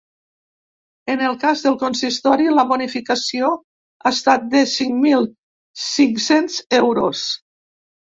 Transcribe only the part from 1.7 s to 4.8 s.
consistori, la bonificació ha estat de